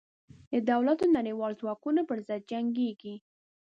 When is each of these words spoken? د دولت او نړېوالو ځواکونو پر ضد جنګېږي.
د 0.51 0.53
دولت 0.69 0.99
او 1.03 1.09
نړېوالو 1.17 1.59
ځواکونو 1.61 2.01
پر 2.09 2.17
ضد 2.27 2.41
جنګېږي. 2.51 3.15